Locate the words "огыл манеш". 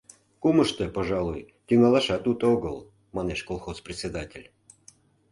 2.55-3.39